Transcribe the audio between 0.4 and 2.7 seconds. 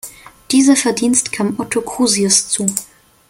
Dieses Verdienst kam Otto Crusius zu.